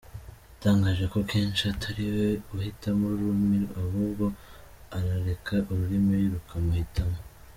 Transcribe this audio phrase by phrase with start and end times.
[0.49, 4.25] Yatangaje ko kenshi atari we uhitamo ururimi ahubwo
[4.97, 7.17] arareka ururimi rukamuhitamo.